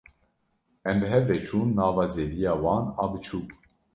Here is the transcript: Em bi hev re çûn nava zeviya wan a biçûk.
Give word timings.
Em 0.89 0.95
bi 1.01 1.07
hev 1.11 1.25
re 1.29 1.37
çûn 1.47 1.69
nava 1.77 2.05
zeviya 2.15 2.53
wan 2.61 2.83
a 3.03 3.05
biçûk. 3.11 3.49